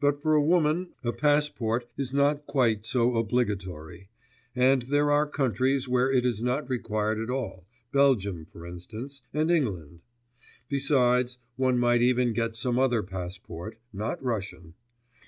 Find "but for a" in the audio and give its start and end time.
0.00-0.42